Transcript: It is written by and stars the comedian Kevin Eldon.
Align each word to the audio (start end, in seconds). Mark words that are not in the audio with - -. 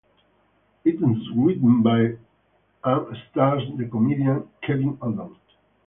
It 0.83 0.95
is 0.95 1.29
written 1.35 1.83
by 1.83 2.17
and 2.83 3.17
stars 3.29 3.61
the 3.77 3.85
comedian 3.87 4.49
Kevin 4.63 4.97
Eldon. 4.99 5.35